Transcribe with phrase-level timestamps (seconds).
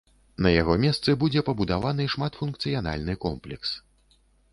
[0.43, 3.69] На яго месцы будзе пабудаваны шматфункцыянальны комплекс.